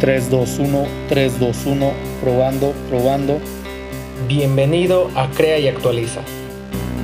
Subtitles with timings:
[0.00, 3.38] 3, 2, 1, 3, 2, 1, probando, probando.
[4.26, 6.20] Bienvenido a Crea y Actualiza.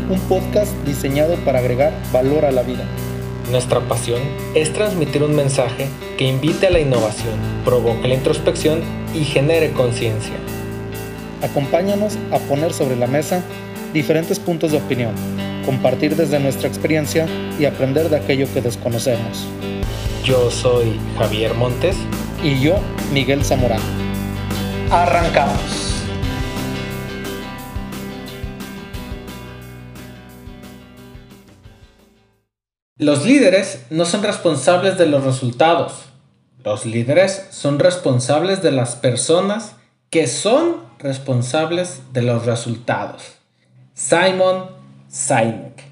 [0.09, 2.85] Un podcast diseñado para agregar valor a la vida.
[3.51, 4.23] Nuestra pasión
[4.55, 7.35] es transmitir un mensaje que invite a la innovación,
[7.67, 8.81] provoque la introspección
[9.15, 10.37] y genere conciencia.
[11.43, 13.43] Acompáñanos a poner sobre la mesa
[13.93, 15.13] diferentes puntos de opinión,
[15.67, 17.27] compartir desde nuestra experiencia
[17.61, 19.47] y aprender de aquello que desconocemos.
[20.25, 21.95] Yo soy Javier Montes
[22.43, 22.79] y yo,
[23.13, 23.83] Miguel Zamorano.
[24.91, 26.03] Arrancamos.
[32.99, 36.07] Los líderes no son responsables de los resultados.
[36.65, 39.77] Los líderes son responsables de las personas
[40.11, 43.37] que son responsables de los resultados.
[43.95, 44.71] Simon
[45.09, 45.85] Sinek.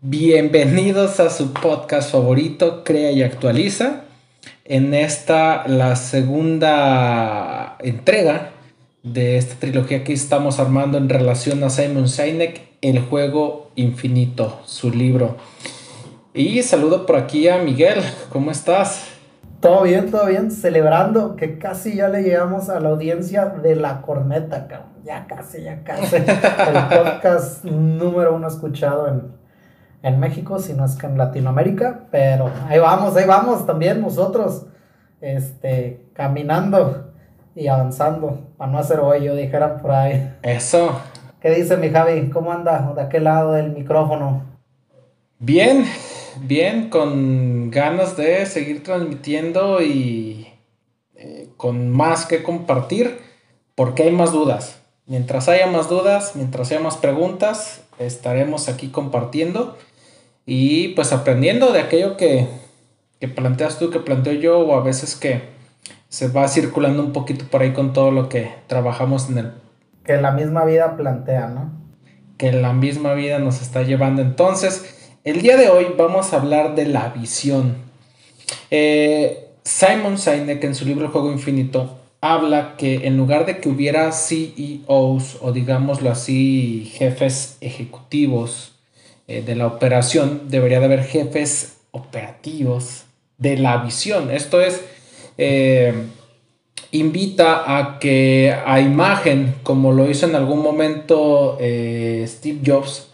[0.00, 4.04] Bienvenidos a su podcast favorito, Crea y Actualiza
[4.68, 8.50] en esta, la segunda entrega
[9.02, 14.90] de esta trilogía que estamos armando en relación a Simon Sinek, El juego infinito, su
[14.90, 15.36] libro.
[16.34, 19.08] Y saludo por aquí a Miguel, ¿cómo estás?
[19.60, 24.02] Todo bien, todo bien, celebrando que casi ya le llegamos a la audiencia de la
[24.02, 24.88] corneta, cabrón.
[25.02, 26.16] Ya casi, ya casi.
[26.16, 29.37] El podcast número uno escuchado en,
[30.02, 34.66] en México, sino es que en Latinoamérica, pero ahí vamos, ahí vamos también nosotros,
[35.20, 37.12] este, caminando
[37.54, 40.32] y avanzando, para no hacer hoyo, dijeran por ahí.
[40.42, 41.00] Eso.
[41.40, 42.30] ¿Qué dice mi Javi?
[42.30, 44.44] ¿Cómo anda de aquel lado del micrófono?
[45.40, 45.84] Bien,
[46.42, 50.48] bien, con ganas de seguir transmitiendo y
[51.14, 53.18] eh, con más que compartir,
[53.74, 54.80] porque hay más dudas.
[55.06, 59.76] Mientras haya más dudas, mientras haya más preguntas, estaremos aquí compartiendo
[60.50, 62.46] y pues aprendiendo de aquello que,
[63.34, 65.42] planteas tú, que planteo yo, o a veces que
[66.08, 69.52] se va circulando un poquito por ahí con todo lo que trabajamos en el...
[70.04, 71.70] Que la misma vida plantea, ¿no?
[72.38, 74.22] Que la misma vida nos está llevando.
[74.22, 77.76] Entonces, el día de hoy vamos a hablar de la visión.
[78.70, 83.68] Eh, Simon Sinek en su libro El Juego Infinito habla que en lugar de que
[83.68, 88.77] hubiera CEOs o digámoslo así, jefes ejecutivos,
[89.28, 93.04] eh, de la operación, debería de haber jefes operativos
[93.36, 94.30] de la visión.
[94.30, 94.82] Esto es,
[95.36, 95.92] eh,
[96.92, 103.10] invita a que a imagen, como lo hizo en algún momento eh, Steve Jobs,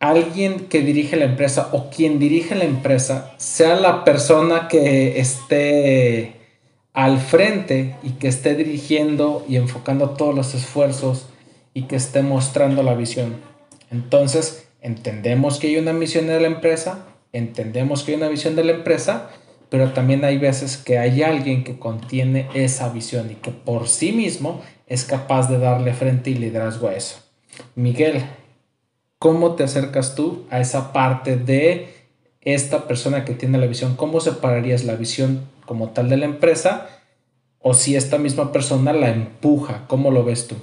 [0.00, 6.36] alguien que dirige la empresa o quien dirige la empresa sea la persona que esté
[6.92, 11.26] al frente y que esté dirigiendo y enfocando todos los esfuerzos
[11.74, 13.36] y que esté mostrando la visión.
[13.90, 18.62] Entonces, entendemos que hay una misión de la empresa, entendemos que hay una visión de
[18.62, 19.30] la empresa,
[19.68, 24.12] pero también hay veces que hay alguien que contiene esa visión y que por sí
[24.12, 27.18] mismo es capaz de darle frente y liderazgo a eso.
[27.74, 28.26] Miguel,
[29.18, 31.88] ¿cómo te acercas tú a esa parte de
[32.42, 33.96] esta persona que tiene la visión?
[33.96, 36.86] ¿Cómo separarías la visión como tal de la empresa?
[37.58, 40.54] O si esta misma persona la empuja, ¿cómo lo ves tú?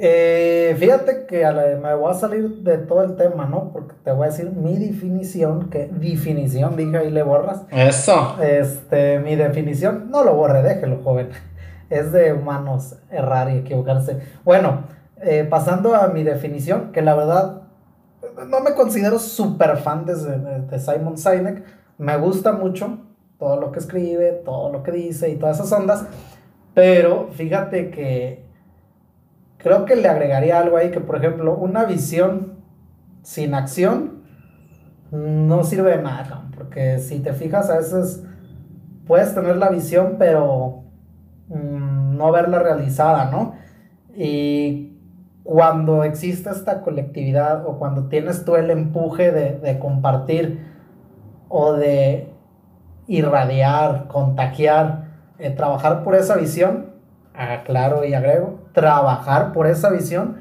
[0.00, 1.44] Eh, fíjate que
[1.82, 3.72] me voy a salir de todo el tema, ¿no?
[3.72, 7.62] Porque te voy a decir mi definición, que definición, dije ahí le borras.
[7.70, 8.36] Eso.
[8.40, 11.30] Este, mi definición, no lo borre, déjelo, joven.
[11.90, 14.20] Es de humanos errar y equivocarse.
[14.44, 14.82] Bueno,
[15.22, 17.62] eh, pasando a mi definición, que la verdad
[18.46, 21.64] no me considero súper fan de, de Simon Sinek.
[21.96, 22.98] Me gusta mucho
[23.38, 26.04] todo lo que escribe, todo lo que dice y todas esas ondas.
[26.74, 28.47] Pero fíjate que
[29.58, 32.58] creo que le agregaría algo ahí que, por ejemplo, una visión
[33.22, 34.22] sin acción
[35.10, 38.24] no sirve de nada, porque si te fijas, a veces
[39.06, 40.84] puedes tener la visión, pero
[41.48, 43.54] mm, no verla realizada, ¿no?
[44.14, 44.98] Y
[45.44, 50.62] cuando existe esta colectividad o cuando tienes tú el empuje de, compartir
[51.48, 52.30] o de
[53.06, 55.06] irradiar, contagiar,
[55.38, 56.92] eh, trabajar por esa visión,
[57.32, 60.36] aclaro y agrego, trabajar por esa visión,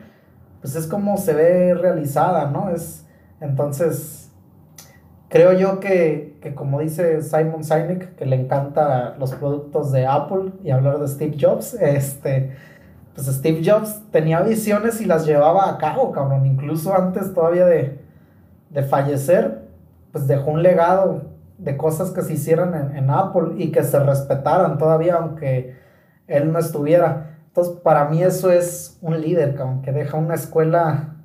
[0.62, 2.70] pues es como se ve realizada, ¿no?
[2.70, 3.04] Es,
[3.42, 4.30] entonces,
[5.28, 10.52] creo yo que, que como dice Simon Sinek, que le encanta los productos de Apple
[10.64, 12.56] y hablar de Steve Jobs, este,
[13.16, 18.00] pues Steve Jobs tenía visiones y las llevaba a cabo, cabrón, incluso antes todavía de,
[18.70, 19.64] de fallecer,
[20.12, 21.24] pues dejó un legado
[21.58, 25.76] de cosas que se hicieran en, en Apple y que se respetaran todavía, aunque
[26.28, 27.27] él no estuviera.
[27.58, 31.16] Entonces, para mí eso es un líder, que deja una escuela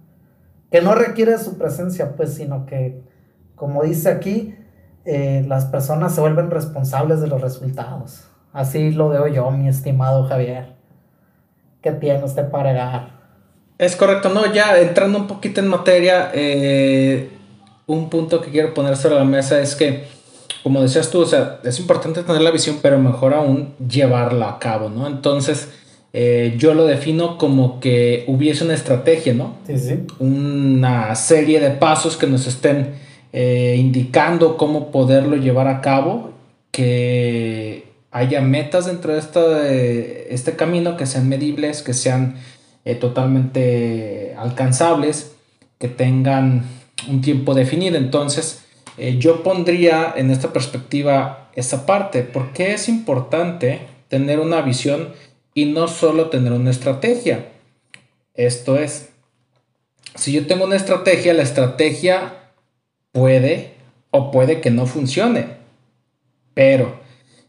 [0.70, 3.02] que no requiere su presencia, pues, sino que,
[3.54, 4.54] como dice aquí,
[5.04, 8.24] eh, las personas se vuelven responsables de los resultados.
[8.54, 10.72] Así lo veo yo, mi estimado Javier.
[11.82, 13.20] ¿Qué tiene usted para agregar?
[13.76, 17.28] Es correcto, no, ya entrando un poquito en materia, eh,
[17.86, 20.06] un punto que quiero poner sobre la mesa es que,
[20.62, 24.58] como decías tú, o sea, es importante tener la visión, pero mejor aún llevarla a
[24.58, 25.06] cabo, ¿no?
[25.06, 25.68] Entonces,
[26.14, 29.56] eh, yo lo defino como que hubiese una estrategia, ¿no?
[29.66, 29.94] Sí, sí.
[30.18, 32.94] Una serie de pasos que nos estén
[33.32, 36.32] eh, indicando cómo poderlo llevar a cabo,
[36.70, 42.36] que haya metas dentro de este camino, que sean medibles, que sean
[42.84, 45.32] eh, totalmente alcanzables,
[45.78, 46.66] que tengan
[47.08, 47.96] un tiempo definido.
[47.96, 48.64] Entonces,
[49.18, 55.08] yo pondría en esta perspectiva esa parte, porque es importante tener una visión
[55.54, 57.48] y no solo tener una estrategia.
[58.34, 59.10] Esto es,
[60.14, 62.52] si yo tengo una estrategia, la estrategia
[63.12, 63.74] puede
[64.10, 65.46] o puede que no funcione.
[66.54, 67.00] Pero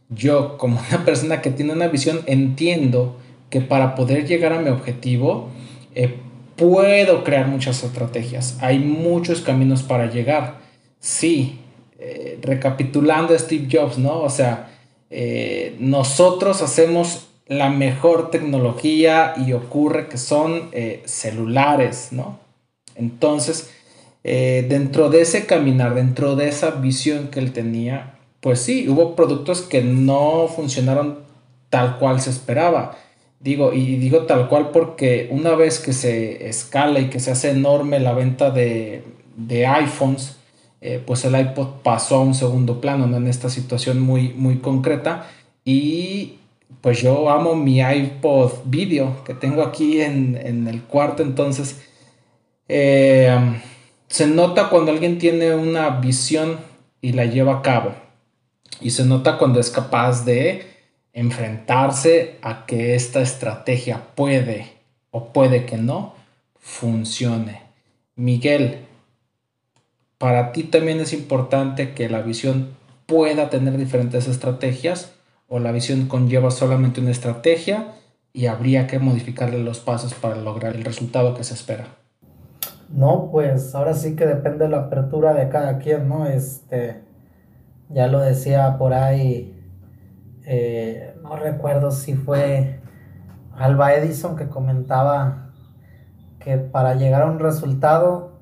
[0.09, 3.17] yo como una persona que tiene una visión entiendo
[3.49, 5.49] que para poder llegar a mi objetivo
[5.95, 6.17] eh,
[6.55, 8.57] puedo crear muchas estrategias.
[8.61, 10.61] Hay muchos caminos para llegar.
[10.99, 11.59] Sí,
[11.99, 14.21] eh, recapitulando Steve Jobs, ¿no?
[14.21, 14.69] O sea,
[15.09, 22.39] eh, nosotros hacemos la mejor tecnología y ocurre que son eh, celulares, ¿no?
[22.95, 23.69] Entonces,
[24.23, 29.15] eh, dentro de ese caminar, dentro de esa visión que él tenía, pues sí, hubo
[29.15, 31.19] productos que no funcionaron
[31.69, 32.97] tal cual se esperaba.
[33.39, 37.49] Digo, y digo tal cual porque una vez que se escala y que se hace
[37.49, 39.03] enorme la venta de,
[39.67, 40.37] iPhones,
[40.79, 43.17] eh, pues el iPod pasó a un segundo plano, ¿no?
[43.17, 45.29] En esta situación muy, muy concreta.
[45.65, 46.39] Y
[46.81, 51.81] pues yo amo mi iPod video que tengo aquí en, el cuarto, entonces
[52.67, 53.61] eh,
[54.07, 56.59] se nota cuando alguien tiene una visión
[57.01, 57.93] y la lleva a cabo.
[58.81, 60.65] Y se nota cuando es capaz de
[61.13, 64.73] enfrentarse a que esta estrategia puede
[65.11, 66.15] o puede que no
[66.59, 67.61] funcione.
[68.15, 68.85] Miguel,
[70.17, 72.75] para ti también es importante que la visión
[73.05, 75.12] pueda tener diferentes estrategias
[75.53, 77.93] o la visión conlleva solamente una estrategia
[78.33, 81.85] y habría que modificarle los pasos para lograr el resultado que se espera.
[82.89, 86.25] No, pues ahora sí que depende de la apertura de cada quien, ¿no?
[86.25, 87.03] Este,
[87.89, 89.55] ya lo decía por ahí,
[90.47, 92.79] eh, no recuerdo si fue
[93.55, 95.51] Alba Edison que comentaba
[96.39, 98.39] que para llegar a un resultado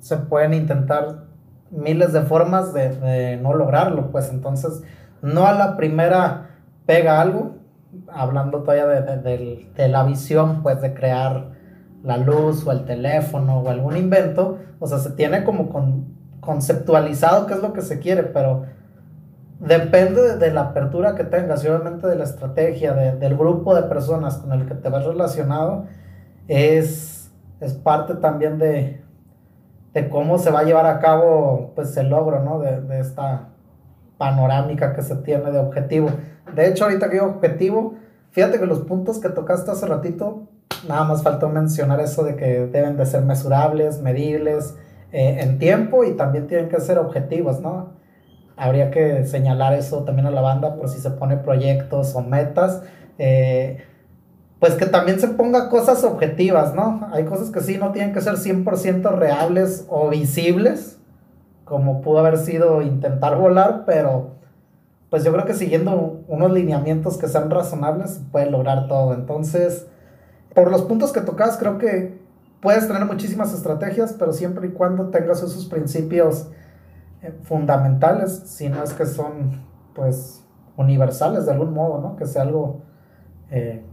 [0.00, 1.26] se pueden intentar
[1.70, 4.82] miles de formas de, de no lograrlo, pues entonces
[5.22, 6.46] no a la primera
[6.88, 7.56] pega algo,
[8.10, 11.50] hablando todavía de, la visión, pues de crear
[12.02, 15.68] la luz o el teléfono o algún invento, o sea, se tiene como
[16.40, 18.64] conceptualizado qué es lo que se quiere, pero
[19.60, 24.38] depende de, la apertura que tengas y obviamente de la estrategia, del grupo de personas
[24.38, 25.84] con el que te ves relacionado,
[26.46, 27.30] es,
[27.60, 29.02] es parte también de,
[29.92, 32.60] de cómo se va a llevar a cabo pues el logro, ¿no?
[32.60, 33.48] De, de esta
[34.18, 36.10] panorámica que se tiene de objetivo.
[36.54, 37.94] De hecho, ahorita que digo objetivo,
[38.30, 40.48] fíjate que los puntos que tocaste hace ratito,
[40.86, 44.74] nada más faltó mencionar eso de que deben de ser mesurables, medibles
[45.12, 47.96] eh, en tiempo y también tienen que ser objetivos, ¿no?
[48.56, 52.82] Habría que señalar eso también a la banda por si se pone proyectos o metas.
[53.18, 53.78] Eh,
[54.58, 57.08] pues que también se ponga cosas objetivas, ¿no?
[57.12, 60.97] Hay cosas que sí no tienen que ser 100% reales o visibles,
[61.68, 64.38] como pudo haber sido intentar volar, pero
[65.10, 69.14] pues yo creo que siguiendo unos lineamientos que sean razonables se puede lograr todo.
[69.14, 69.86] Entonces,
[70.54, 72.18] por los puntos que tocas, creo que
[72.60, 76.50] puedes tener muchísimas estrategias, pero siempre y cuando tengas esos principios
[77.22, 79.62] eh, fundamentales, si no es que son
[79.94, 80.44] pues
[80.76, 82.16] universales de algún modo, ¿no?
[82.16, 82.82] Que sea algo
[83.50, 83.84] eh,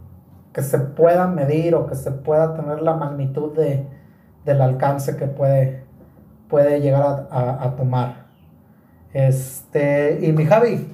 [0.53, 3.88] que se pueda medir o que se pueda tener la magnitud de,
[4.46, 5.85] del alcance que puede
[6.50, 8.25] puede llegar a, tomar.
[9.14, 10.88] Este, y mi Javi,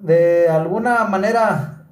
[0.00, 1.84] de alguna manera,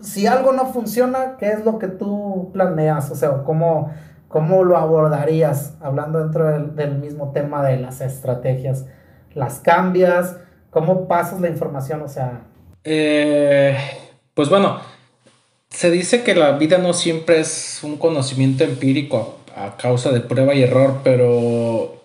[0.00, 3.10] si algo no funciona, ¿qué es lo que tú planeas?
[3.10, 3.92] O sea, ¿cómo,
[4.28, 8.86] cómo lo abordarías hablando dentro del, mismo tema de las estrategias?
[9.34, 10.36] ¿Las cambias?
[10.70, 12.02] ¿Cómo pasas la información?
[12.02, 12.42] O sea...
[12.84, 13.76] Eh,
[14.34, 14.80] pues bueno,
[15.68, 20.54] se dice que la vida no siempre es un conocimiento empírico a causa de prueba
[20.54, 22.02] y error, pero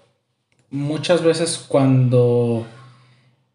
[0.71, 2.65] muchas veces cuando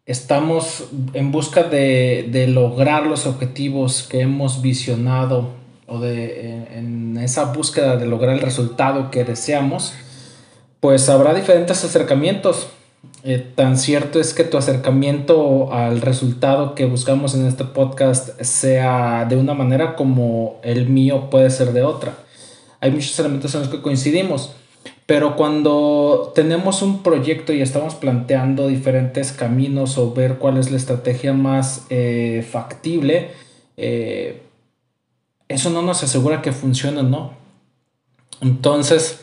[0.05, 5.49] estamos en busca de, lograr los objetivos que hemos visionado
[5.85, 9.93] o de en, esa búsqueda de lograr el resultado que deseamos,
[10.79, 12.69] pues habrá diferentes acercamientos.
[13.23, 19.25] Eh, tan cierto es que tu acercamiento al resultado que buscamos en este podcast sea
[19.25, 22.13] de una manera como el mío puede ser de otra.
[22.81, 24.53] Hay muchos elementos en los que coincidimos,
[25.05, 30.77] pero cuando tenemos un proyecto y estamos planteando diferentes caminos o ver cuál es la
[30.77, 33.31] estrategia más eh, factible,
[33.75, 34.43] eh,
[35.47, 37.33] eso no nos asegura que funcione no.
[38.41, 39.21] Entonces,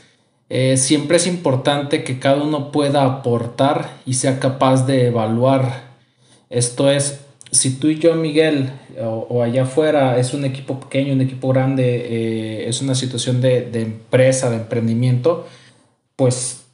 [0.48, 5.84] eh, siempre es importante que cada uno pueda aportar y sea capaz de evaluar.
[6.50, 7.25] Esto es,
[7.56, 8.70] si tú y yo, Miguel,
[9.02, 13.68] o, allá afuera es un equipo pequeño, un equipo grande, eh, es una situación de,
[13.75, 15.46] empresa, de emprendimiento,
[16.16, 16.66] pues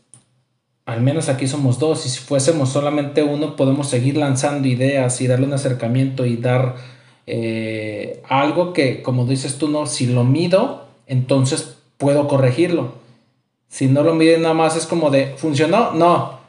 [0.86, 2.06] al menos aquí somos dos.
[2.06, 6.76] Y si fuésemos solamente uno, podemos seguir lanzando ideas y darle un acercamiento y dar
[7.26, 13.02] eh, algo que, como dices tú, no, si lo mido, entonces puedo corregirlo
[13.72, 15.92] si no lo miden nada más es como de, ¿funcionó?
[15.92, 16.40] No.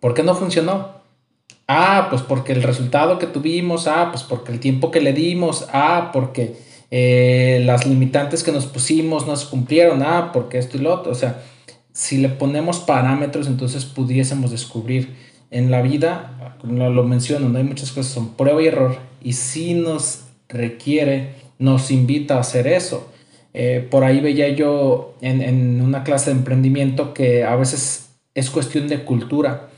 [0.00, 0.99] ¿Por qué no funcionó?
[1.72, 5.68] Ah, pues porque el resultado que tuvimos, ah, pues porque el tiempo que le dimos,
[5.72, 6.56] ah, porque
[6.90, 11.12] eh, las limitantes que nos pusimos no se cumplieron, ah, porque esto y lo otro.
[11.12, 11.44] O sea,
[11.92, 15.14] si le ponemos parámetros, entonces pudiésemos descubrir
[15.52, 19.34] en la vida, como lo menciono, no hay muchas cosas, son prueba y error, y
[19.34, 23.12] si nos requiere, nos invita a hacer eso.
[23.54, 28.88] Eh, por ahí veía yo en, una clase de emprendimiento que a veces es cuestión
[28.88, 29.69] de cultura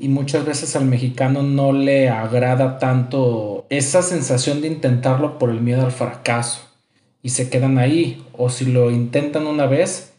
[0.00, 5.60] y muchas veces al mexicano no le agrada tanto esa sensación de intentarlo por el
[5.60, 6.62] miedo al fracaso.
[7.22, 10.14] Y se quedan ahí o si lo intentan una vez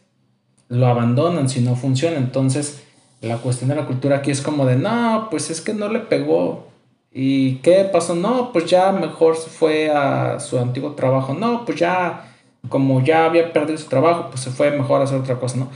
[0.68, 2.16] lo abandonan si no funciona.
[2.16, 2.84] Entonces
[3.20, 5.98] la cuestión de la cultura aquí es como de no pues es que no le
[5.98, 6.68] pegó
[7.12, 11.78] y qué pasó no pues ya mejor se fue a su antiguo trabajo no pues
[11.78, 12.32] ya
[12.68, 15.68] como ya había perdido su trabajo, pues se fue mejor a hacer otra cosa, ¿no?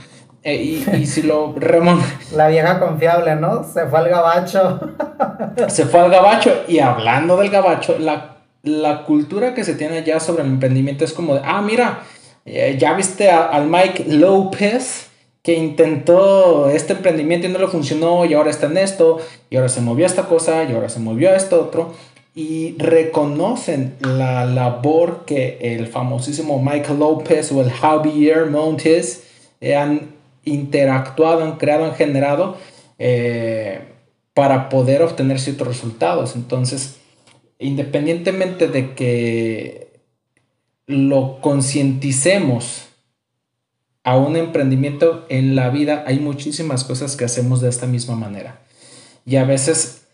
[0.47, 2.01] Eh, y, si lo remon...
[2.33, 3.65] La vieja confiable, ¿no?
[3.65, 4.79] Se fue al gabacho.
[5.67, 6.63] se fue al gabacho.
[6.69, 11.11] Y hablando del gabacho, la, la cultura que se tiene ya sobre el emprendimiento es
[11.11, 11.99] como de, ah, mira,
[12.45, 15.09] eh, ya viste al Mike López
[15.43, 19.17] que intentó este emprendimiento y no le funcionó y ahora está en esto
[19.49, 21.93] y ahora se movió esta cosa y ahora se movió a esto otro
[22.35, 29.23] y reconocen la labor que el famosísimo Michael López o el Javier Montes
[29.75, 30.16] han
[30.47, 32.57] interactuado, han creado, han generado
[32.99, 33.81] eh,
[34.33, 36.35] para poder obtener ciertos resultados.
[36.35, 36.97] Entonces,
[37.59, 40.01] independientemente de que
[40.85, 42.85] lo concienticemos
[44.03, 48.61] a un emprendimiento en la vida, hay muchísimas cosas que hacemos de esta misma manera.
[49.25, 50.07] Y a veces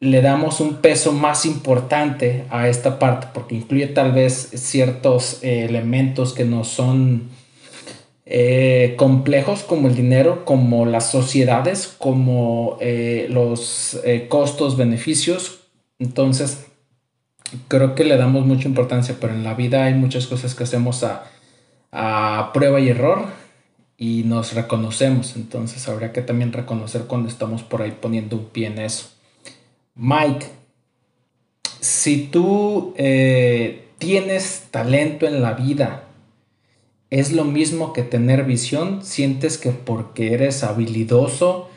[0.00, 5.64] le damos un peso más importante a esta parte porque incluye tal vez ciertos eh,
[5.64, 7.28] elementos que no son
[8.26, 15.60] eh, complejos como el dinero, como las sociedades, como eh, los costos, beneficios.
[15.98, 16.66] Entonces,
[17.68, 21.04] creo que le damos mucha importancia, pero en la vida hay muchas cosas que hacemos
[21.04, 21.24] a,
[21.92, 23.26] a prueba y error
[23.96, 25.36] y nos reconocemos.
[25.36, 29.10] Entonces, habría que también reconocer cuando estamos por ahí poniendo un pie en eso.
[29.94, 30.46] Mike,
[31.80, 36.05] si tú eh, tienes talento en la vida,
[37.10, 39.02] ¿es lo mismo que tener visión?
[39.02, 41.68] ¿Sientes que porque eres habilidoso,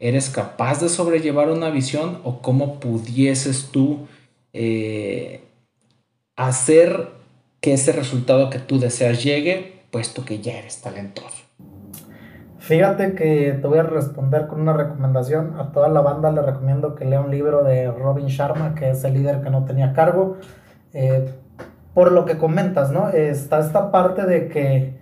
[0.00, 2.18] eres capaz de sobrellevar una visión?
[2.24, 4.06] ¿O cómo pudieses tú
[4.52, 5.42] eh,
[6.36, 7.08] hacer
[7.60, 11.44] que ese resultado que tú deseas llegue, puesto que ya eres talentoso?
[12.64, 15.60] Fíjate que te voy a responder con una recomendación.
[15.60, 19.04] A toda la banda le recomiendo que lea un libro de Robin Sharma, que es
[19.04, 20.38] el líder que no tenía cargo.
[20.94, 21.30] Eh,
[21.94, 23.08] por lo que comentas, ¿no?
[23.08, 24.98] Está esta parte de que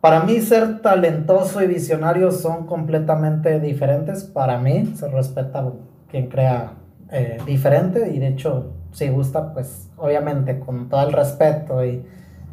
[0.00, 4.24] para mí ser talentoso y visionario son completamente diferentes.
[4.24, 5.64] Para mí se respeta
[6.08, 6.72] quien crea
[7.10, 12.04] eh, diferente y de hecho si gusta, pues obviamente con todo el respeto y,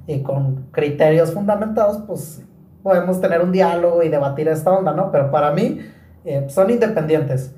[0.07, 2.43] y con criterios fundamentados, pues
[2.83, 5.11] podemos tener un diálogo y debatir esta onda, ¿no?
[5.11, 5.79] Pero para mí
[6.25, 7.55] eh, son independientes.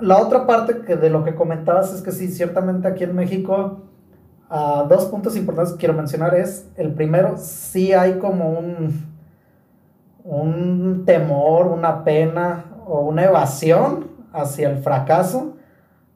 [0.00, 3.87] La otra parte que de lo que comentabas es que sí, ciertamente aquí en México,
[4.50, 9.06] uh, dos puntos importantes que quiero mencionar es, el primero, sí hay como un,
[10.24, 15.56] un temor, una pena o una evasión hacia el fracaso.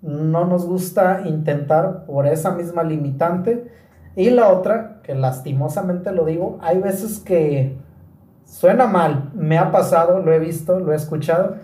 [0.00, 3.70] No nos gusta intentar por esa misma limitante.
[4.16, 7.76] Y la otra, que lastimosamente lo digo, hay veces que
[8.44, 11.56] suena mal, me ha pasado, lo he visto, lo he escuchado,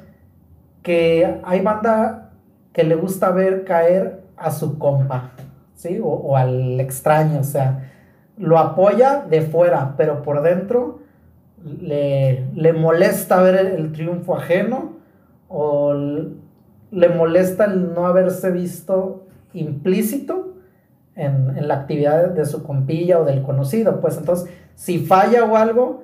[0.83, 2.31] que hay banda
[2.73, 5.33] que le gusta ver caer a su compa,
[5.79, 6.01] ¿sí?
[6.03, 7.89] O, al extraño, o sea,
[8.37, 10.99] lo apoya de fuera, pero por dentro
[11.65, 14.97] le, molesta ver el, triunfo ajeno
[15.49, 20.55] o le molesta el no haberse visto implícito
[21.15, 24.01] en, la actividad de su compilla o del conocido.
[24.01, 26.03] Pues entonces, si falla o algo,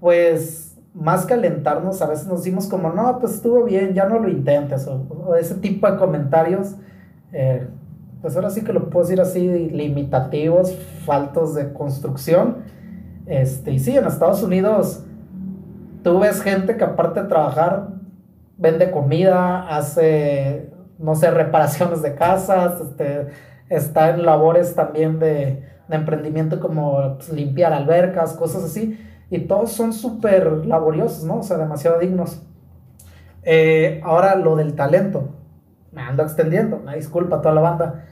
[0.00, 4.18] pues más que alentarnos, a veces nos decimos como, no, pues estuvo bien, ya no
[4.18, 6.74] lo intentes, o, ese tipo de comentarios,
[7.32, 7.68] eh,
[8.20, 12.58] pues ahora sí que lo puedo decir así, limitativos, faltos de construcción.
[13.26, 15.04] Este, y sí, en Estados Unidos
[16.02, 17.88] tú ves gente que aparte de trabajar,
[18.56, 23.28] vende comida, hace, no sé, reparaciones de casas, este,
[23.68, 28.96] está en labores también de, emprendimiento como pues, limpiar albercas, cosas así,
[29.28, 31.38] y todos son súper laboriosos, ¿no?
[31.38, 32.42] O sea, demasiado dignos.
[33.42, 35.30] Eh, ahora lo del talento,
[35.90, 38.04] me ando extendiendo, una disculpa toda la banda.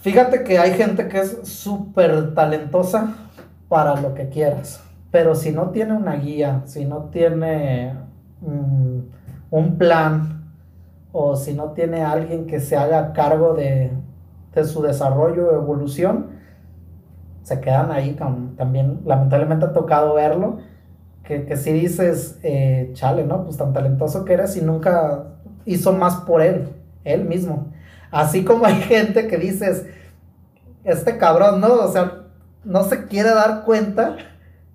[0.00, 3.14] Fíjate que hay gente que es súper talentosa
[3.68, 7.94] para lo que quieras, pero si no tiene una guía, si no tiene
[8.40, 8.98] mm,
[9.50, 10.40] un plan,
[11.12, 13.90] o si no tiene alguien que se haga cargo de,
[14.54, 16.28] de su desarrollo evolución,
[17.42, 18.16] se quedan ahí
[18.56, 20.58] también, lamentablemente ha tocado verlo,
[21.24, 23.44] que, si dices, eh, chale, ¿no?
[23.44, 25.26] Pues tan talentoso que eres y nunca
[25.64, 26.70] hizo más por él,
[27.04, 27.68] él mismo.
[28.10, 29.84] Así como hay gente que dices,
[30.84, 31.74] este cabrón, ¿no?
[31.74, 32.24] O sea,
[32.64, 34.16] no se quiere dar cuenta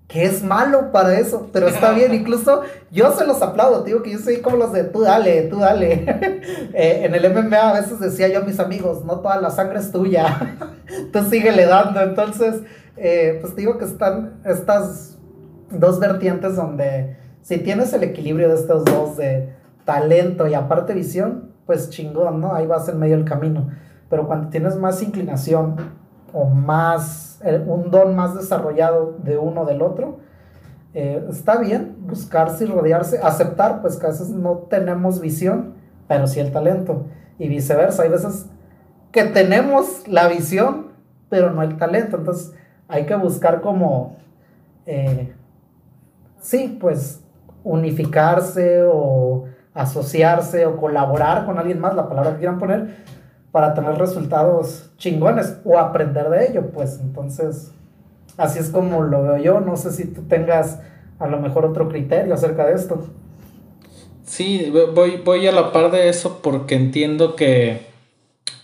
[0.08, 4.12] que es malo para eso, pero está bien, incluso yo se los aplaudo, digo que
[4.12, 6.06] yo soy como los de tú dale, tú dale.
[6.74, 9.80] Eh, en el MMA a veces decía yo a mis amigos, no toda la sangre
[9.80, 10.56] es tuya,
[11.12, 12.60] tú síguele dando, entonces,
[12.96, 15.16] eh, pues digo que están estas
[15.70, 21.45] dos vertientes donde si tienes el equilibrio de estos dos, de talento y aparte visión,
[21.66, 22.54] pues chingón, ¿no?
[22.54, 23.68] Ahí vas en medio del camino,
[24.08, 25.76] pero cuando tienes más inclinación
[26.32, 30.18] o más un don más desarrollado de uno del otro,
[30.94, 35.74] eh, está bien buscarse y rodearse, aceptar pues que a veces no tenemos visión,
[36.08, 37.04] pero sí el talento,
[37.38, 38.46] y viceversa, hay veces
[39.12, 40.92] que tenemos la visión,
[41.28, 42.54] pero no el talento, entonces
[42.88, 44.16] hay que buscar como,
[44.86, 45.34] eh,
[46.40, 47.20] sí, pues
[47.62, 49.44] unificarse o
[49.76, 53.04] asociarse o colaborar con alguien más, la palabra que quieran poner,
[53.52, 57.72] para tener resultados chingones o aprender de ello, pues entonces
[58.36, 60.80] así es como lo veo yo, no sé si tú tengas
[61.18, 63.06] a lo mejor otro criterio acerca de esto.
[64.24, 67.86] Sí, voy, voy a la par de eso porque entiendo que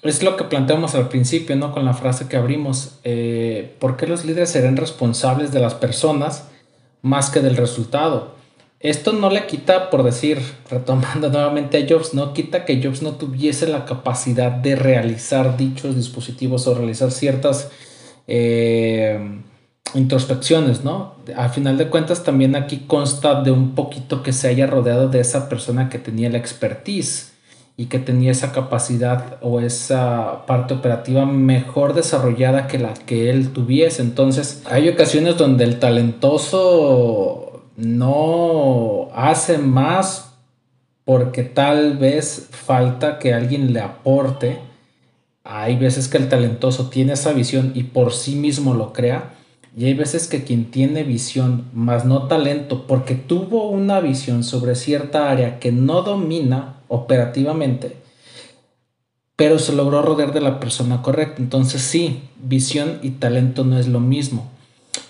[0.02, 1.72] es lo que planteamos al principio, ¿no?
[1.72, 6.48] Con la frase que abrimos, eh, ¿por qué los líderes serán responsables de las personas
[7.02, 8.41] más que del resultado?
[8.82, 13.12] Esto no le quita, por decir, retomando nuevamente a Jobs, no quita que Jobs no
[13.12, 17.70] tuviese la capacidad de realizar dichos dispositivos o realizar ciertas
[18.26, 19.40] eh,
[19.94, 21.14] introspecciones, ¿no?
[21.36, 25.20] Al final de cuentas también aquí consta de un poquito que se haya rodeado de
[25.20, 27.32] esa persona que tenía la expertise
[27.76, 33.52] y que tenía esa capacidad o esa parte operativa mejor desarrollada que la que él
[33.52, 34.02] tuviese.
[34.02, 40.32] Entonces, hay ocasiones donde el talentoso no hace más
[41.04, 44.60] porque tal vez falta que alguien le aporte.
[45.44, 49.34] Hay veces que el talentoso tiene esa visión y por sí mismo lo crea.
[49.76, 54.74] Y hay veces que quien tiene visión, más no talento, porque tuvo una visión sobre
[54.74, 57.96] cierta área que no domina operativamente,
[59.34, 61.40] pero se logró rodear de la persona correcta.
[61.40, 64.50] Entonces sí, visión y talento no es lo mismo.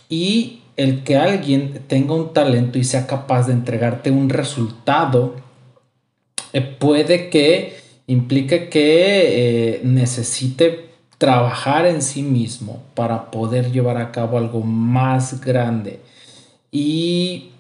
[0.09, 5.37] Y el que alguien tenga un talento y sea capaz de entregarte un resultado
[6.53, 14.11] eh, puede que implique que eh, necesite trabajar en sí mismo para poder llevar a
[14.13, 16.01] cabo algo más grande.
[16.71, 17.51] Y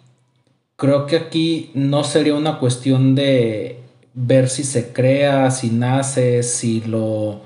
[0.76, 3.78] creo que aquí no sería una cuestión de
[4.14, 7.42] ver si se crea, si nace, si lo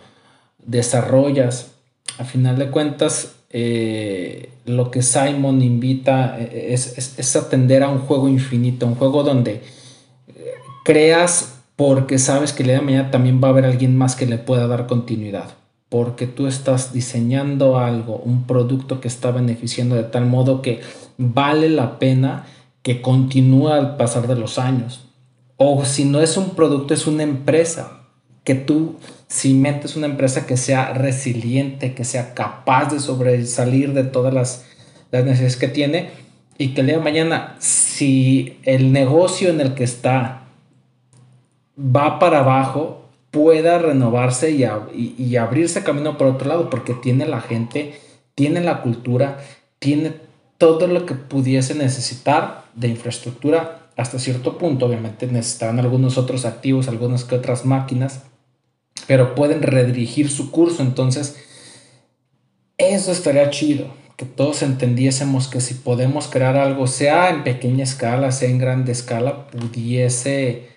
[0.64, 1.72] desarrollas.
[2.18, 8.28] A final de cuentas, eh, lo que Simon invita eh, es, atender a un juego
[8.28, 9.62] infinito, un juego donde
[10.28, 10.52] eh,
[10.84, 14.26] creas porque sabes que el día de mañana también va a haber alguien más que
[14.26, 15.54] le pueda dar continuidad,
[15.88, 20.82] porque tú estás diseñando algo, un producto que está beneficiando de tal modo que
[21.16, 22.44] vale la pena
[22.82, 25.06] que continúe al pasar de los años.
[25.56, 27.95] O si no es un producto, es una empresa
[28.46, 28.94] que tú
[29.28, 34.64] cimentes una empresa que sea resiliente, que sea capaz de sobresalir de todas las,
[35.10, 36.10] necesidades que tiene
[36.58, 40.42] y que el día mañana, si el negocio en el que está
[41.78, 44.64] va para abajo, pueda renovarse y,
[45.18, 47.98] y, abrirse camino por otro lado, porque tiene la gente,
[48.34, 49.38] tiene la cultura,
[49.78, 50.12] tiene
[50.58, 56.88] todo lo que pudiese necesitar de infraestructura hasta cierto punto, obviamente necesitarán algunos otros activos,
[56.88, 58.22] algunas que otras máquinas,
[59.06, 61.36] pero pueden redirigir su curso, entonces
[62.78, 68.32] eso estaría chido, que todos entendiésemos que si podemos crear algo, sea en pequeña escala,
[68.32, 70.68] sea en grande escala, pudiese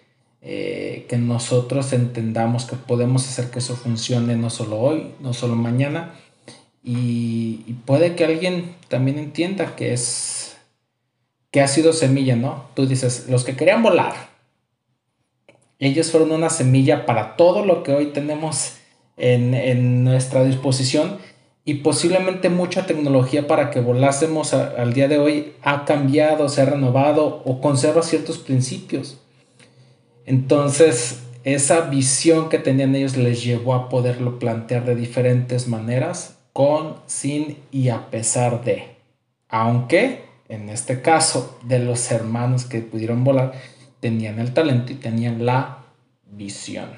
[0.42, 5.56] eh, que nosotros entendamos que podemos hacer que eso funcione no solo hoy, no solo
[5.56, 6.14] mañana,
[6.84, 10.58] y, puede que alguien también entienda que es
[11.52, 12.66] que ha sido semilla, ¿no?
[12.76, 14.30] Tú dices, los que querían volar,
[15.80, 18.74] ellos fueron una semilla para todo lo que hoy tenemos
[19.18, 21.18] en, en nuestra disposición
[21.66, 26.66] y posiblemente mucha tecnología para que volásemos al día de hoy ha cambiado, se ha
[26.66, 29.20] renovado o conserva ciertos principios.
[30.26, 36.96] Entonces, esa visión que tenían ellos les llevó a poderlo plantear de diferentes maneras, con,
[37.06, 38.96] sin y a pesar de.
[39.48, 43.54] Aunque, en este caso, de los hermanos que pudieron volar,
[44.00, 45.80] tenían el talento y tenían la
[46.32, 46.90] visión.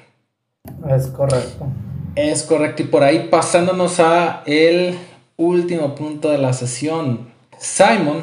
[0.88, 1.66] Es correcto.
[2.14, 2.82] Es correcto.
[2.82, 4.98] Y por ahí pasándonos a el
[5.36, 7.30] último punto de la sesión.
[7.58, 8.22] Simon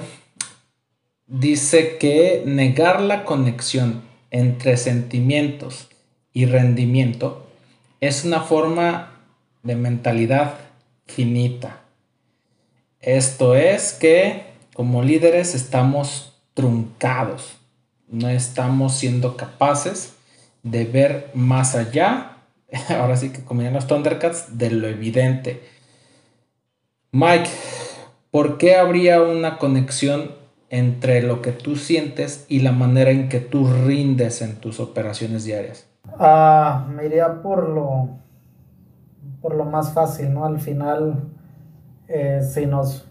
[1.28, 5.90] dice que negar la conexión entre sentimientos
[6.34, 7.48] y rendimiento
[8.02, 9.12] es una forma
[9.64, 10.56] de mentalidad
[11.06, 11.82] finita.
[13.02, 17.59] Esto es que como líderes estamos truncados,
[18.12, 20.14] no estamos siendo capaces
[20.64, 22.38] de ver más allá,
[22.90, 25.64] ahora sí que como los Thundercats, de lo evidente.
[27.12, 27.50] Mike,
[28.32, 30.32] ¿por qué habría una conexión
[30.70, 35.44] entre lo que tú sientes y la manera en que tú rindes en tus operaciones
[35.44, 35.88] diarias?
[36.20, 38.10] Ah, me iría por lo,
[39.42, 40.46] por lo más fácil, ¿no?
[40.46, 41.30] Al final,
[42.08, 43.08] eh, si nos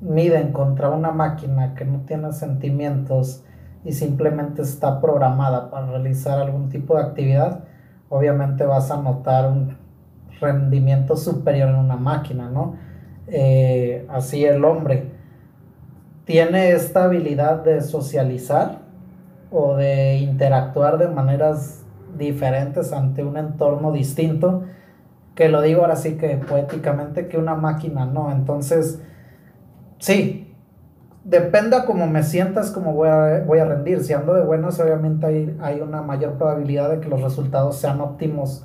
[0.00, 3.44] miden contra una máquina que no tiene sentimientos
[3.84, 7.64] y simplemente está programada para realizar algún tipo de actividad,
[8.08, 9.76] obviamente vas a notar un
[10.40, 12.76] rendimiento superior en una máquina, ¿no?
[13.26, 15.10] Eh, así el hombre
[16.24, 18.80] tiene esta habilidad de socializar
[19.50, 21.84] o de interactuar de maneras
[22.16, 24.64] diferentes ante un entorno distinto,
[25.34, 28.30] que lo digo ahora sí que poéticamente que una máquina no.
[28.32, 29.00] Entonces,
[29.98, 30.47] sí,
[31.28, 34.02] dependa cómo me sientas, cómo voy a, voy a rendir.
[34.02, 38.00] Si ando de buenas, obviamente hay, hay una mayor probabilidad de que los resultados sean
[38.00, 38.64] óptimos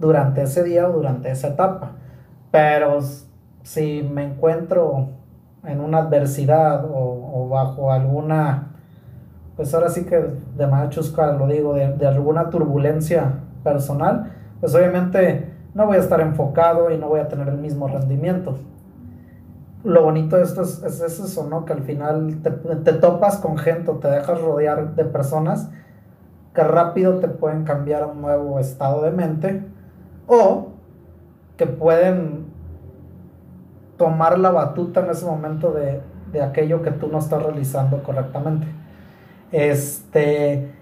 [0.00, 1.92] durante ese día o durante esa etapa.
[2.50, 2.98] Pero
[3.62, 5.10] si me encuentro
[5.64, 8.72] en una adversidad o, bajo alguna,
[9.56, 10.16] pues ahora sí que
[10.56, 10.90] de manera
[11.38, 17.08] lo digo, de, alguna turbulencia personal, pues obviamente no voy a estar enfocado y no
[17.08, 18.56] voy a tener el mismo rendimiento.
[19.82, 21.64] Lo bonito de esto es, eso, ¿no?
[21.64, 25.70] Que al final te, te topas con gente te dejas rodear de personas
[26.54, 29.62] que rápido te pueden cambiar a un nuevo estado de mente
[30.26, 30.68] o
[31.56, 32.46] que pueden
[33.96, 36.00] tomar la batuta en ese momento de,
[36.40, 38.66] aquello que tú no estás realizando correctamente.
[39.52, 40.72] Este,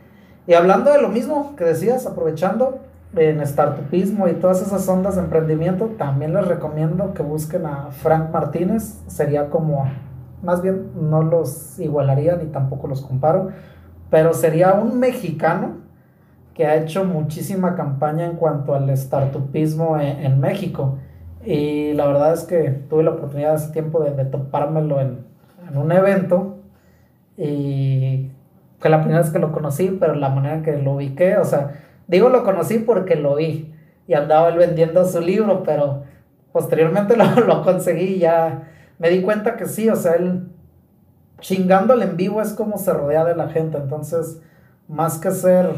[0.46, 2.78] y hablando de lo mismo que decías, aprovechando
[3.16, 8.30] en startupismo y todas esas ondas de emprendimiento, también les recomiendo que busquen a Frank
[8.32, 9.00] Martínez.
[9.06, 9.90] Sería como,
[10.42, 13.48] más bien no los igualaría ni tampoco los comparo,
[14.10, 15.78] pero sería un mexicano
[16.54, 20.98] que ha hecho muchísima campaña en cuanto al startupismo en México.
[21.44, 25.26] Y la verdad es que tuve la oportunidad hace tiempo de, topármelo en,
[25.74, 26.58] un evento.
[27.36, 28.30] Y
[28.78, 31.44] fue la primera vez que lo conocí, pero la manera en que lo ubiqué, o
[31.44, 31.72] sea,
[32.08, 33.72] digo lo conocí porque lo vi.
[34.08, 36.02] Y andaba él vendiendo su libro, pero
[36.50, 38.68] posteriormente lo, lo conseguí y ya
[38.98, 40.48] me di cuenta que sí, o sea, él
[41.40, 43.78] chingándole en vivo es como se rodea de la gente.
[43.78, 44.40] Entonces,
[44.88, 45.70] más que ser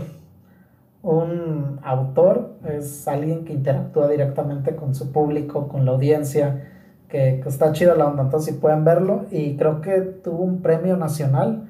[1.03, 6.69] un autor es alguien que interactúa directamente con su público, con la audiencia,
[7.09, 8.25] que, está chido la onda.
[8.25, 11.70] Entonces, si pueden verlo, y creo que tuvo un premio nacional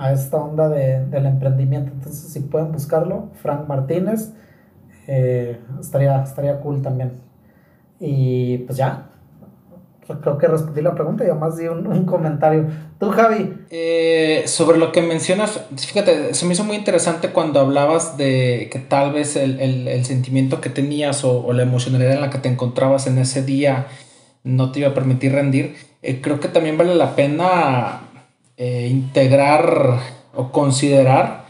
[0.00, 1.92] a esta onda del emprendimiento.
[1.92, 4.32] Entonces, si pueden buscarlo, Frank Martínez,
[5.06, 7.20] eh, estaría, estaría cool también.
[8.00, 9.10] Y pues ya,
[10.22, 12.66] creo que respondí la pregunta y además di un, comentario.
[12.98, 13.52] Tú, Javi.
[13.68, 18.78] Eh, sobre lo que mencionas, fíjate, se me hizo muy interesante cuando hablabas de que
[18.78, 23.18] tal vez el, sentimiento que tenías o, la emocionalidad en la que te encontrabas en
[23.18, 23.86] ese día
[24.44, 25.76] no te iba a permitir rendir.
[26.00, 28.09] Eh, creo que también vale la pena
[28.62, 30.00] eh, integrar
[30.34, 31.46] o considerar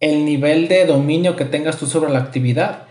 [0.00, 2.84] el nivel de dominio que tengas tú sobre la actividad.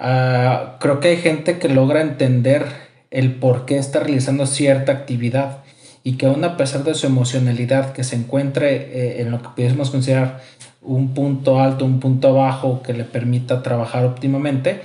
[0.00, 2.66] Ah, creo que hay gente que logra entender
[3.12, 5.58] el por qué está realizando cierta actividad
[6.02, 9.50] y que aún a pesar de su emocionalidad que se encuentre eh, en lo que
[9.50, 10.40] pudiésemos considerar
[10.82, 14.80] un punto alto, un punto bajo que le permita trabajar óptimamente,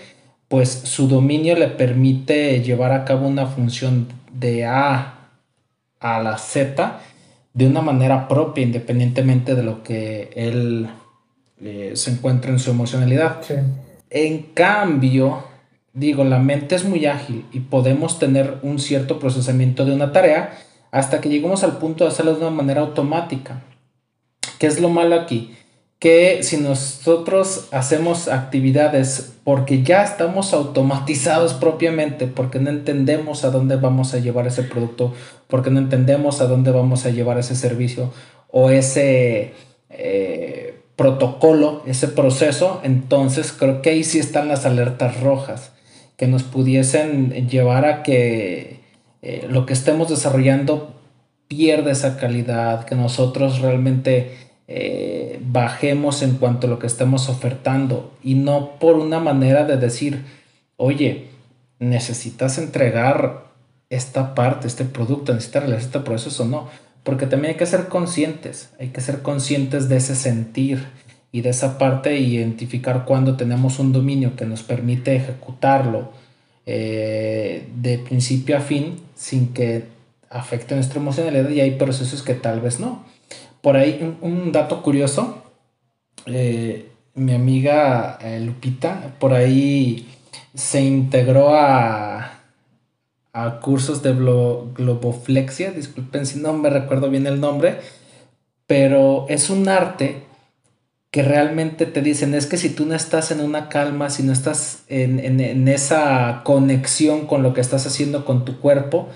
[0.49, 5.29] pues su dominio le permite llevar a cabo una función de A
[5.99, 6.99] a la Z
[7.55, 10.89] de una manera propia, independientemente de lo que él
[11.61, 13.41] eh, se encuentra en su emocionalidad.
[14.09, 15.45] En cambio,
[15.93, 20.57] digo, la mente es muy ágil y podemos tener un cierto procesamiento de una tarea
[20.91, 23.63] hasta que lleguemos al punto de hacerlo de una manera automática.
[24.59, 25.55] ¿Qué es lo malo aquí?
[25.99, 33.75] Que si nosotros hacemos actividades porque ya estamos automatizados propiamente, porque no entendemos a dónde
[33.75, 35.13] vamos a llevar ese producto,
[35.47, 38.11] porque no entendemos a dónde vamos a llevar ese servicio
[38.49, 39.53] o ese
[39.89, 45.71] eh, protocolo, ese proceso, entonces creo que ahí sí están las alertas rojas
[46.17, 48.79] que nos pudiesen llevar a que
[49.21, 50.95] eh, lo que estemos desarrollando
[51.47, 58.11] pierda esa calidad, que nosotros realmente eh, bajemos en cuanto a lo que estemos ofertando
[58.23, 60.23] y no por una manera de decir,
[60.77, 61.27] oye,
[61.79, 63.45] necesitas entregar
[63.89, 66.67] esta parte, este producto, necesitas realizar este proceso no,
[67.03, 70.85] porque también hay que ser conscientes, hay que ser conscientes de ese sentir
[71.31, 76.11] y de esa parte identificar cuando tenemos un dominio que nos permite ejecutarlo
[76.65, 79.83] eh, de principio a fin sin que
[80.29, 83.05] afecte nuestra emocionalidad y hay procesos que tal vez no.
[83.65, 85.41] Por ahí un, dato curioso,
[86.27, 90.07] eh, mi amiga eh, Lupita por ahí
[90.53, 92.41] se integró a,
[93.33, 97.79] a cursos de globoflexia, disculpen si no me recuerdo bien el nombre,
[98.67, 100.21] pero es un arte
[101.09, 104.31] que realmente te dicen es que si tú no estás en una calma, si no
[104.31, 109.09] estás en, esa conexión con lo que estás haciendo con tu cuerpo,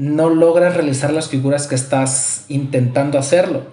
[0.00, 3.64] no logras realizar las figuras que estás intentando hacerlo.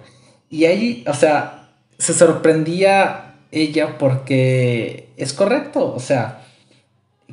[0.50, 6.42] Y ahí, o sea, se sorprendía ella porque es correcto, o sea,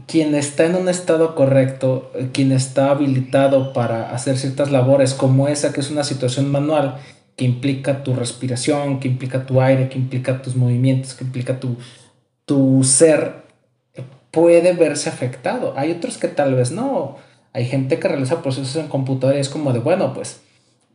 [0.08, 5.74] quien está en un estado correcto, quien está habilitado para hacer ciertas labores como esa
[5.74, 6.96] que es una situación manual,
[7.36, 11.76] que implica tu respiración, que implica tu aire, que implica tus movimientos, que implica tu,
[12.46, 13.44] tu ser,
[14.32, 15.74] puede verse afectado.
[15.76, 17.18] Hay otros que tal vez no.
[17.56, 20.42] Hay gente que realiza procesos en computadora y es como de, bueno, pues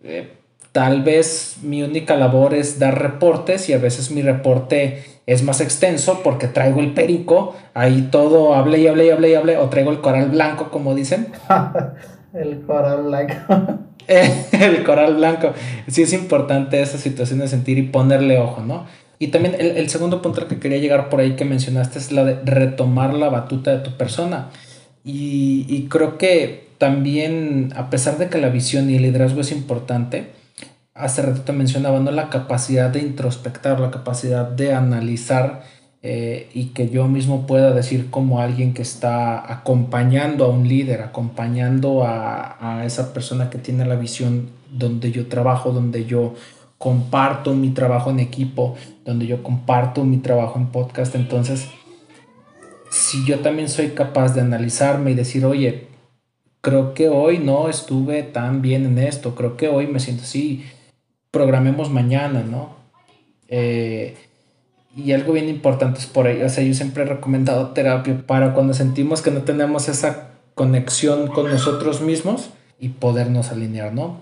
[0.04, 0.28] eh,
[0.72, 5.62] tal vez mi única labor es dar reportes y a veces mi reporte es más
[5.62, 9.70] extenso porque traigo el perico, ahí todo hable y hable y hable y hable, o
[9.70, 11.28] traigo el coral blanco, como dicen.
[12.34, 13.78] el coral blanco.
[14.06, 15.54] el coral blanco.
[15.88, 18.84] Sí es importante esa situación de sentir y ponerle ojo, ¿no?
[19.18, 22.24] Y también el, segundo punto al que quería llegar por ahí que mencionaste es la
[22.24, 24.50] de retomar la batuta de tu persona.
[25.04, 30.32] Y, creo que también, a pesar de que la visión y el liderazgo es importante,
[30.94, 32.10] hace ratito mencionaba, ¿no?
[32.10, 35.62] La capacidad de introspectar, la capacidad de analizar
[36.02, 41.02] eh, y que yo mismo pueda decir como alguien que está acompañando a un líder,
[41.02, 46.34] acompañando a, esa persona que tiene la visión donde yo trabajo, donde yo
[46.78, 51.14] comparto mi trabajo en equipo, donde yo comparto mi trabajo en podcast.
[51.14, 51.68] Entonces,
[52.90, 55.86] si yo también soy capaz de analizarme y decir, oye,
[56.60, 60.64] creo que hoy no estuve tan bien en esto, creo que hoy me siento así,
[61.30, 62.74] programemos mañana, ¿no?
[63.48, 64.16] Eh,
[64.96, 68.54] y algo bien importante es por ello, o sea, yo siempre he recomendado terapia para
[68.54, 72.50] cuando sentimos que no tenemos esa conexión con nosotros mismos
[72.80, 74.18] y podernos alinear, ¿no?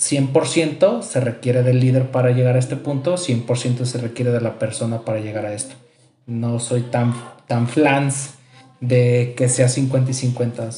[0.00, 4.58] 100% se requiere del líder para llegar a este punto, 100% se requiere de la
[4.58, 5.76] persona para llegar a esto.
[6.26, 7.14] No soy tan,
[7.46, 8.34] tan flans
[8.80, 10.68] de que sea 50 y 50.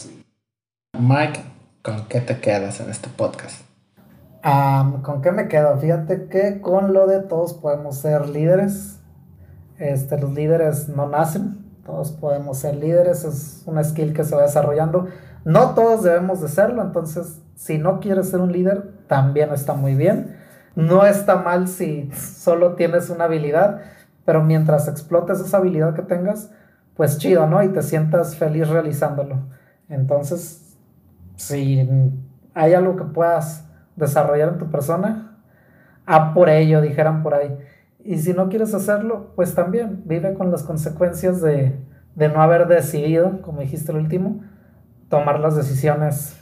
[0.99, 1.41] Mike,
[1.83, 3.65] ¿con qué te quedas en este podcast?
[5.03, 5.79] ¿Con qué me quedo?
[5.79, 9.01] Fíjate que con lo de todos podemos ser líderes.
[9.79, 14.43] Este, los líderes no nacen, todos podemos ser líderes, es una skill que se va
[14.43, 15.09] desarrollando.
[15.45, 19.95] No todos debemos de serlo, entonces si no quieres ser un líder, también está muy
[19.95, 20.37] bien.
[20.75, 23.81] No está mal si solo tienes una habilidad,
[24.25, 26.51] pero mientras explotes esa habilidad que tengas,
[26.97, 27.63] pues chido, ¿no?
[27.63, 29.49] Y te sientas feliz realizándolo.
[29.89, 30.77] Entonces,
[31.37, 31.89] si
[32.55, 35.39] hay algo que puedas desarrollar en tu persona,
[36.07, 37.57] a por ello, dijeran por ahí.
[38.05, 41.79] Y si no quieres hacerlo, pues también vive con las consecuencias de,
[42.17, 44.43] no haber decidido, como dijiste el último,
[45.09, 46.37] tomar las decisiones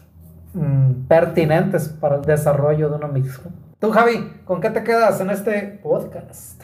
[0.55, 3.53] mm, pertinentes para el desarrollo de uno mismo.
[3.79, 6.63] Tú, Javi, ¿con qué te quedas en este podcast?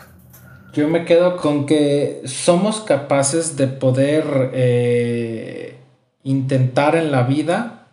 [0.78, 5.74] Yo me quedo con que somos capaces de poder eh,
[6.22, 7.88] intentar en la vida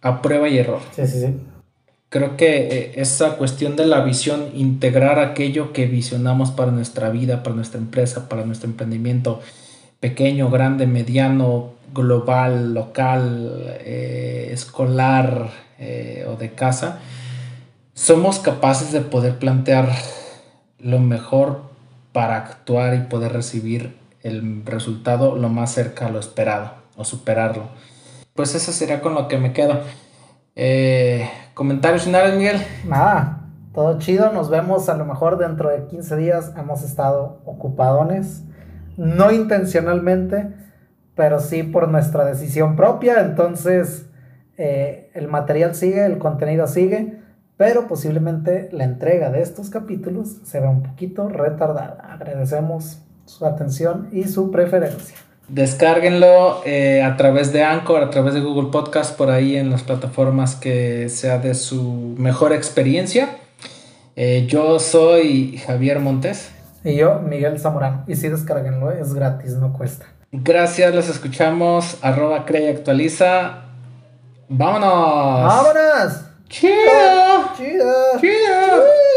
[0.00, 0.80] a prueba y error.
[0.94, 1.34] Sí, sí, sí
[2.08, 7.42] Creo que eh, esa cuestión de la visión, integrar aquello que visionamos para nuestra vida,
[7.42, 9.40] para nuestra empresa, para nuestro emprendimiento,
[9.98, 17.00] pequeño, grande, mediano, global, local, eh, escolar eh, o de casa,
[17.92, 19.90] somos capaces de poder plantear
[20.78, 21.67] lo mejor
[22.18, 27.68] para actuar y poder recibir el resultado lo más cerca a lo esperado o superarlo.
[28.34, 29.82] Pues eso sería con lo que me quedo.
[30.56, 32.56] Eh, ¿Comentarios finales, Miguel?
[32.84, 34.32] Nada, todo chido.
[34.32, 36.52] Nos vemos a lo mejor dentro de 15 días.
[36.56, 38.42] Hemos estado ocupadones,
[38.96, 40.48] no intencionalmente,
[41.14, 43.20] pero sí por nuestra decisión propia.
[43.20, 44.06] Entonces,
[44.56, 47.20] eh, el material sigue, el contenido sigue,
[47.58, 51.98] pero posiblemente la entrega de estos capítulos se ve un poquito retardada.
[52.08, 55.16] Agradecemos su atención y su preferencia.
[55.48, 59.82] Descárguenlo eh, a través de Anchor, a través de Google Podcast, por ahí en las
[59.82, 63.38] plataformas que sea de su mejor experiencia.
[64.14, 66.50] Eh, yo soy Javier Montes.
[66.84, 68.04] Y yo, Miguel Zamorano.
[68.06, 70.06] Y sí, descárguenlo, es gratis, no cuesta.
[70.30, 71.98] Gracias, los escuchamos.
[72.02, 73.62] Arroba Crea Actualiza.
[74.48, 74.84] ¡Vámonos!
[75.44, 76.27] ¡Vámonos!
[76.48, 77.50] Cheer!
[77.58, 78.18] Cheer!
[78.20, 79.07] Cheer!